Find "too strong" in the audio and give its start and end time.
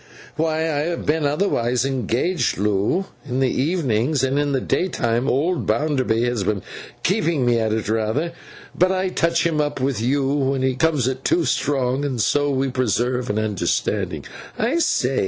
11.23-12.03